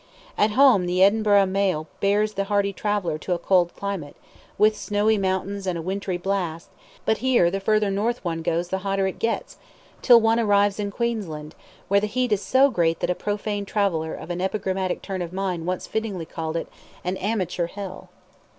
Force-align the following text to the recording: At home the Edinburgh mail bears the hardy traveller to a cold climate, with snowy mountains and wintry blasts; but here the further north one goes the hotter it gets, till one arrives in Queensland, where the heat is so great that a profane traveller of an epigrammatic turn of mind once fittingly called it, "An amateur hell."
At 0.35 0.53
home 0.57 0.87
the 0.87 1.03
Edinburgh 1.03 1.45
mail 1.45 1.85
bears 1.99 2.33
the 2.33 2.45
hardy 2.45 2.73
traveller 2.73 3.19
to 3.19 3.35
a 3.35 3.37
cold 3.37 3.75
climate, 3.75 4.15
with 4.57 4.75
snowy 4.75 5.15
mountains 5.15 5.67
and 5.67 5.85
wintry 5.85 6.17
blasts; 6.17 6.71
but 7.05 7.19
here 7.19 7.51
the 7.51 7.59
further 7.59 7.91
north 7.91 8.25
one 8.25 8.41
goes 8.41 8.69
the 8.69 8.79
hotter 8.79 9.05
it 9.05 9.19
gets, 9.19 9.57
till 10.01 10.19
one 10.19 10.39
arrives 10.39 10.79
in 10.79 10.89
Queensland, 10.89 11.53
where 11.87 11.99
the 11.99 12.07
heat 12.07 12.31
is 12.31 12.41
so 12.41 12.71
great 12.71 12.99
that 13.01 13.11
a 13.11 13.13
profane 13.13 13.63
traveller 13.63 14.15
of 14.15 14.31
an 14.31 14.41
epigrammatic 14.41 15.03
turn 15.03 15.21
of 15.21 15.31
mind 15.31 15.67
once 15.67 15.85
fittingly 15.85 16.25
called 16.25 16.57
it, 16.57 16.67
"An 17.03 17.15
amateur 17.17 17.67
hell." 17.67 18.09